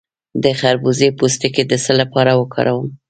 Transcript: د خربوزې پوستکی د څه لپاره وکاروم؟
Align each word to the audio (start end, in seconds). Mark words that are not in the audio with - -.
د 0.43 0.45
خربوزې 0.59 1.09
پوستکی 1.19 1.63
د 1.67 1.73
څه 1.83 1.91
لپاره 2.01 2.31
وکاروم؟ 2.41 2.87